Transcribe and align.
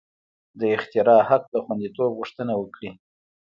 د 0.59 0.61
اختراع 0.75 1.21
حق 1.29 1.43
د 1.53 1.55
خوندیتوب 1.63 2.09
غوښتنه 2.19 2.53
وکړي. 2.57 2.91